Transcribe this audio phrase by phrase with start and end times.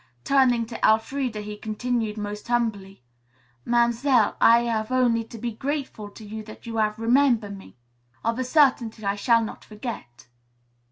[0.23, 3.03] Turning to Elfreda he continued almost humbly,
[3.65, 7.77] "Mam'selle, I hav' only to be grateful to you that you hav' remember me.
[8.23, 10.25] Of a certainty, I shall not forget."